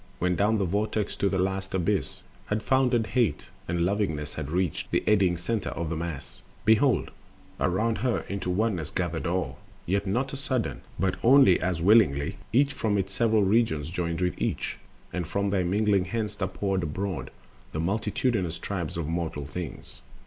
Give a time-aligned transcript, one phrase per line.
[0.17, 4.89] When down the Vortex to the last abyss Had foundered Hate, and Lovingness had reached
[4.89, 7.11] The eddying center of the Mass, behold
[7.59, 9.59] Around her into Oneness gathered all.
[9.85, 14.41] Yet not a sudden, but only as willingly Each from its several region joined with
[14.41, 14.79] each;
[15.13, 17.29] And from their mingling thence are poured abroad
[17.71, 20.01] The multitudinous tribes of mortal things.